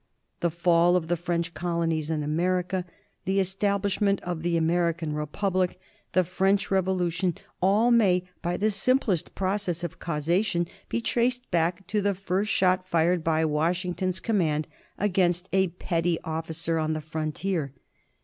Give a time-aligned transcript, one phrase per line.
[0.39, 2.85] The fall of the French colonies in America,
[3.25, 5.79] the establishment of the American Republic,
[6.13, 11.85] the French Revolution— all may, by the simplest process of causa tion, be traced back
[11.85, 14.67] to the first shot fired by Washing ton's command
[14.97, 17.71] against a petty officer on the frontier.